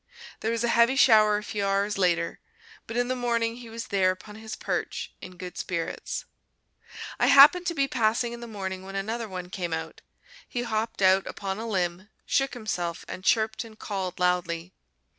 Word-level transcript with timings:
There 0.39 0.49
was 0.49 0.63
a 0.63 0.67
heavy 0.73 0.95
shower 0.95 1.37
a 1.37 1.43
few 1.43 1.63
hours 1.63 1.99
later, 1.99 2.39
but 2.87 2.97
in 2.97 3.07
the 3.07 3.15
morning 3.15 3.57
he 3.57 3.69
was 3.69 3.89
there 3.89 4.09
upon 4.09 4.33
his 4.33 4.55
perch 4.55 5.13
in 5.21 5.37
good 5.37 5.59
spirits. 5.59 6.25
I 7.19 7.27
happened 7.27 7.67
to 7.67 7.75
be 7.75 7.87
passing 7.87 8.33
in 8.33 8.39
the 8.39 8.47
morning 8.47 8.81
when 8.83 8.95
another 8.95 9.29
one 9.29 9.51
came 9.51 9.73
out. 9.73 10.01
He 10.49 10.63
hopped 10.63 11.03
out 11.03 11.27
upon 11.27 11.59
a 11.59 11.67
limb, 11.69 12.09
shook 12.25 12.55
himself, 12.55 13.05
and 13.07 13.23
chirped 13.23 13.63
and 13.63 13.77
called 13.77 14.17
loudly. 14.19 14.73